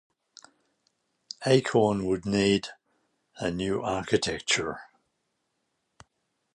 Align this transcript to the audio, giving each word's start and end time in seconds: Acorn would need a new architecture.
Acorn 1.45 2.07
would 2.07 2.25
need 2.25 2.69
a 3.37 3.51
new 3.51 3.83
architecture. 3.83 4.79